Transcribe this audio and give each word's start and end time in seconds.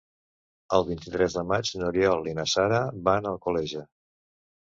El 0.77 0.85
vint-i-tres 0.85 1.35
de 1.39 1.43
maig 1.49 1.73
n'Oriol 1.81 2.31
i 2.31 2.35
na 2.39 2.47
Sara 2.53 2.79
van 3.09 3.27
a 3.27 3.35
Alcoleja. 3.35 3.85